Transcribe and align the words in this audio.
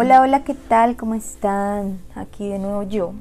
Hola, 0.00 0.20
hola, 0.20 0.44
¿qué 0.44 0.54
tal? 0.54 0.96
¿Cómo 0.96 1.16
están? 1.16 1.98
Aquí 2.14 2.48
de 2.48 2.60
nuevo 2.60 2.84
yo. 2.84 3.14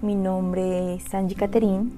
Mi 0.00 0.14
nombre 0.14 0.94
es 0.94 1.12
Angie 1.12 1.36
Caterín 1.36 1.92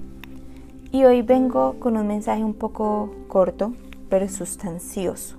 y 0.91 1.03
hoy 1.03 1.21
vengo 1.21 1.79
con 1.79 1.95
un 1.95 2.07
mensaje 2.07 2.43
un 2.43 2.55
poco 2.55 3.13
corto, 3.27 3.73
pero 4.09 4.27
sustancioso. 4.27 5.37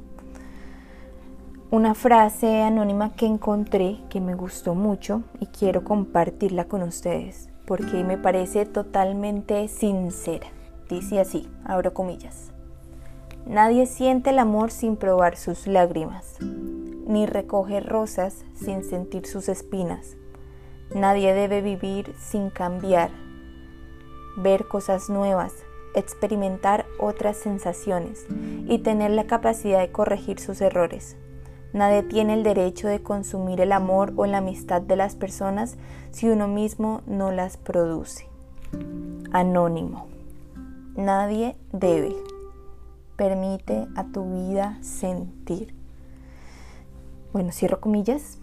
Una 1.73 1.95
frase 1.95 2.63
anónima 2.63 3.17
que 3.17 3.27
encontré 3.27 3.99
que 4.11 4.21
me 4.21 4.37
gustó 4.37 4.77
mucho 4.77 5.25
y 5.41 5.47
quiero 5.47 5.83
compartirla 5.83 6.67
con 6.67 6.83
ustedes 6.83 7.49
porque 7.67 8.05
me 8.05 8.17
parece 8.17 8.65
totalmente 8.65 9.67
sincera. 9.67 10.47
Dice 10.89 11.19
así, 11.19 11.51
abro 11.65 11.93
comillas. 11.93 12.53
Nadie 13.45 13.87
siente 13.87 14.31
el 14.31 14.39
amor 14.39 14.71
sin 14.71 14.95
probar 14.95 15.37
sus 15.37 15.67
lágrimas 15.67 16.39
ni 17.07 17.27
recoge 17.27 17.81
rosas 17.81 18.45
sin 18.55 18.85
sentir 18.85 19.27
sus 19.27 19.49
espinas. 19.49 20.17
Nadie 20.95 21.33
debe 21.35 21.63
vivir 21.63 22.15
sin 22.19 22.51
cambiar, 22.51 23.11
ver 24.37 24.67
cosas 24.69 25.09
nuevas, 25.09 25.53
experimentar 25.95 26.85
otras 27.01 27.37
sensaciones 27.37 28.27
y 28.67 28.79
tener 28.79 29.13
la 29.13 29.27
capacidad 29.27 29.81
de 29.81 29.91
corregir 29.91 30.39
sus 30.39 30.61
errores. 30.61 31.17
Nadie 31.73 32.03
tiene 32.03 32.35
el 32.35 32.43
derecho 32.43 32.89
de 32.89 33.03
consumir 33.03 33.61
el 33.61 33.73
amor 33.73 34.13
o 34.17 34.27
la 34.27 34.39
amistad 34.39 34.81
de 34.81 34.97
las 34.97 35.17
personas 35.17 35.77
si 36.11 36.29
uno 36.29 36.49
mismo 36.49 37.03
no 37.07 37.33
las 37.33 37.57
produce. 37.57 38.29
Anónimo. 39.33 40.07
Nadie 40.97 41.57
debe. 41.73 42.17
Permite 43.17 43.87
a 43.97 44.05
tu 44.05 44.25
vida 44.33 44.79
sentir. 44.81 45.76
Bueno, 47.37 47.53
cierro 47.53 47.83
comillas. 47.83 48.39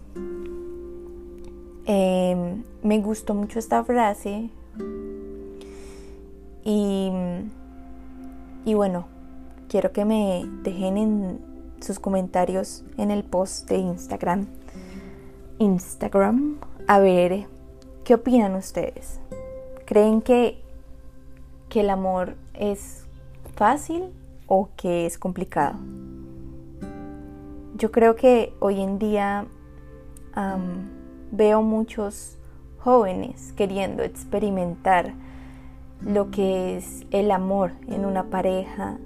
Em, 1.84 2.62
me 2.84 3.00
gustó 3.00 3.34
mucho 3.34 3.58
esta 3.58 3.82
frase. 3.82 4.50
Y, 6.62 7.10
y 8.64 8.74
bueno, 8.74 9.06
quiero 9.68 9.90
que 9.90 10.04
me 10.04 10.44
dejen 10.62 10.96
en 10.96 11.40
sus 11.80 11.98
comentarios 11.98 12.84
en 12.96 13.10
el 13.10 13.24
post 13.24 13.68
de 13.68 13.78
Instagram. 13.78 14.46
Instagram. 15.58 16.60
A 16.86 17.00
ver, 17.00 17.48
¿qué 18.04 18.14
opinan 18.14 18.54
ustedes? 18.54 19.18
¿Creen 19.86 20.22
que, 20.22 20.62
que 21.68 21.80
el 21.80 21.90
amor 21.90 22.36
es 22.54 23.06
fácil 23.56 24.04
o 24.46 24.68
que 24.76 25.04
es 25.04 25.18
complicado? 25.18 25.80
Yo 27.76 27.90
creo 27.90 28.14
que 28.14 28.54
hoy 28.60 28.80
en 28.80 29.00
día 29.00 29.46
veo 31.32 31.62
muchos 31.62 32.38
jóvenes 32.78 33.52
queriendo 33.56 34.04
experimentar 34.04 35.14
lo 36.00 36.30
que 36.30 36.76
es 36.76 37.04
el 37.10 37.32
amor 37.32 37.72
en 37.88 38.04
una 38.04 38.30
pareja 38.30 38.98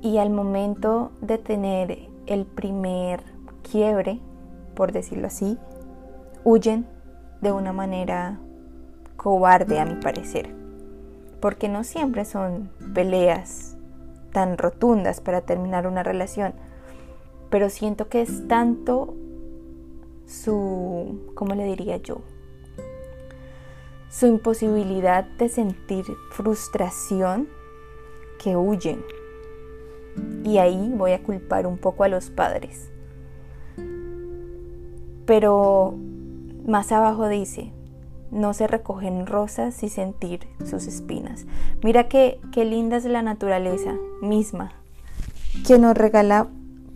y 0.00 0.16
al 0.16 0.30
momento 0.30 1.12
de 1.20 1.36
tener 1.36 2.08
el 2.26 2.46
primer 2.46 3.22
quiebre, 3.70 4.20
por 4.74 4.92
decirlo 4.92 5.26
así, 5.26 5.58
huyen 6.44 6.86
de 7.42 7.52
una 7.52 7.74
manera 7.74 8.38
cobarde 9.18 9.80
a 9.80 9.84
mi 9.84 9.96
parecer, 9.96 10.54
porque 11.40 11.68
no 11.68 11.84
siempre 11.84 12.24
son 12.24 12.70
peleas 12.94 13.76
tan 14.32 14.56
rotundas 14.56 15.20
para 15.20 15.42
terminar 15.42 15.86
una 15.86 16.02
relación 16.02 16.54
pero 17.50 17.68
siento 17.68 18.08
que 18.08 18.22
es 18.22 18.46
tanto 18.48 19.14
su, 20.26 21.32
¿cómo 21.34 21.54
le 21.54 21.64
diría 21.64 21.96
yo? 21.96 22.22
Su 24.08 24.26
imposibilidad 24.26 25.24
de 25.24 25.48
sentir 25.48 26.04
frustración 26.30 27.48
que 28.42 28.56
huyen. 28.56 29.04
Y 30.44 30.58
ahí 30.58 30.92
voy 30.96 31.12
a 31.12 31.22
culpar 31.22 31.66
un 31.66 31.78
poco 31.78 32.04
a 32.04 32.08
los 32.08 32.30
padres. 32.30 32.90
Pero 35.26 35.94
más 36.66 36.90
abajo 36.92 37.28
dice, 37.28 37.72
no 38.30 38.54
se 38.54 38.66
recogen 38.66 39.26
rosas 39.26 39.82
y 39.82 39.88
sentir 39.88 40.46
sus 40.64 40.86
espinas. 40.86 41.46
Mira 41.82 42.08
qué, 42.08 42.40
qué 42.52 42.64
linda 42.64 42.96
es 42.96 43.04
la 43.04 43.22
naturaleza 43.22 43.94
misma, 44.22 44.72
que 45.66 45.78
nos 45.78 45.96
regala 45.96 46.48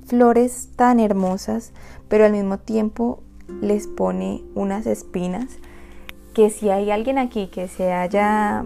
flores 0.06 0.70
tan 0.76 1.00
hermosas, 1.00 1.72
pero 2.08 2.24
al 2.24 2.32
mismo 2.32 2.58
tiempo 2.58 3.22
les 3.60 3.86
pone 3.86 4.42
unas 4.54 4.86
espinas 4.86 5.58
que 6.34 6.50
si 6.50 6.68
hay 6.70 6.90
alguien 6.90 7.18
aquí 7.18 7.46
que 7.46 7.68
se 7.68 7.92
haya 7.92 8.64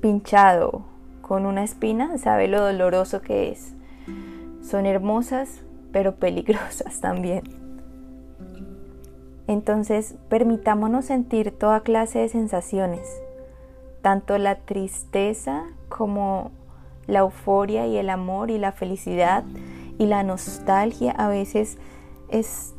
pinchado 0.00 0.82
con 1.22 1.46
una 1.46 1.64
espina, 1.64 2.18
sabe 2.18 2.48
lo 2.48 2.60
doloroso 2.60 3.22
que 3.22 3.50
es. 3.50 3.74
Son 4.62 4.84
hermosas, 4.84 5.62
pero 5.92 6.16
peligrosas 6.16 7.00
también. 7.00 7.42
Entonces, 9.48 10.16
permitámonos 10.28 11.04
sentir 11.04 11.56
toda 11.56 11.80
clase 11.80 12.18
de 12.18 12.28
sensaciones, 12.28 13.08
tanto 14.02 14.38
la 14.38 14.56
tristeza 14.56 15.62
como 15.88 16.50
la 17.06 17.20
euforia 17.20 17.86
y 17.86 17.96
el 17.96 18.10
amor 18.10 18.50
y 18.50 18.58
la 18.58 18.72
felicidad 18.72 19.44
y 19.98 20.06
la 20.06 20.22
nostalgia 20.22 21.12
a 21.12 21.28
veces 21.28 21.78
es 22.28 22.74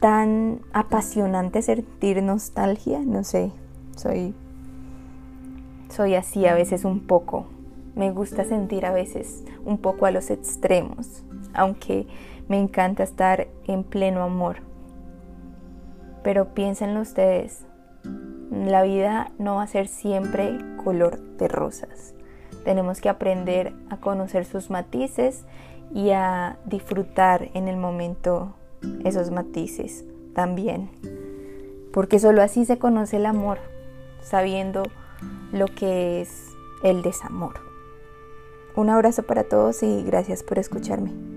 tan 0.00 0.60
apasionante 0.72 1.62
sentir 1.62 2.22
nostalgia, 2.22 3.00
no 3.00 3.24
sé, 3.24 3.52
soy 3.96 4.34
soy 5.92 6.14
así 6.14 6.46
a 6.46 6.54
veces 6.54 6.86
un 6.86 7.00
poco. 7.00 7.46
Me 7.94 8.10
gusta 8.10 8.44
sentir 8.44 8.86
a 8.86 8.92
veces 8.92 9.44
un 9.66 9.76
poco 9.76 10.06
a 10.06 10.10
los 10.10 10.30
extremos, 10.30 11.22
aunque 11.52 12.06
me 12.48 12.58
encanta 12.58 13.02
estar 13.02 13.48
en 13.66 13.84
pleno 13.84 14.22
amor. 14.22 14.56
Pero 16.22 16.54
piénsenlo 16.54 17.02
ustedes, 17.02 17.66
la 18.50 18.82
vida 18.82 19.32
no 19.38 19.56
va 19.56 19.64
a 19.64 19.66
ser 19.66 19.86
siempre 19.86 20.56
color 20.82 21.20
de 21.36 21.48
rosas. 21.48 22.14
Tenemos 22.64 23.00
que 23.00 23.08
aprender 23.08 23.72
a 23.90 23.96
conocer 23.98 24.44
sus 24.44 24.70
matices 24.70 25.44
y 25.94 26.10
a 26.10 26.58
disfrutar 26.64 27.48
en 27.54 27.68
el 27.68 27.76
momento 27.76 28.54
esos 29.04 29.30
matices 29.30 30.04
también. 30.34 30.90
Porque 31.92 32.18
solo 32.18 32.42
así 32.42 32.64
se 32.64 32.78
conoce 32.78 33.16
el 33.16 33.26
amor, 33.26 33.58
sabiendo 34.22 34.84
lo 35.52 35.66
que 35.66 36.22
es 36.22 36.48
el 36.82 37.02
desamor. 37.02 37.60
Un 38.74 38.88
abrazo 38.88 39.22
para 39.24 39.44
todos 39.44 39.82
y 39.82 40.02
gracias 40.02 40.42
por 40.42 40.58
escucharme. 40.58 41.31